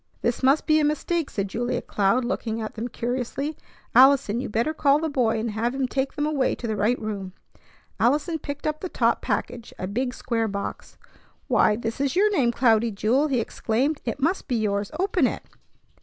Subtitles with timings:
[0.23, 3.55] "This must be a mistake," said Julia Cloud, looking at them curiously.
[3.93, 6.97] "Allison, you better call the boy and have him take them away to the right
[6.99, 7.33] room."
[7.99, 10.97] Allison picked up the top package, a big, square box.
[11.47, 14.01] "Why, this is your name, Cloudy Jewel!" he exclaimed.
[14.03, 14.89] "It must be yours.
[14.99, 15.43] Open it!"